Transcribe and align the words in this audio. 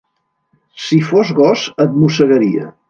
Si 0.85 0.99
fos 1.11 1.35
gos 1.43 1.67
et 1.87 1.97
mossegaria. 2.03 2.73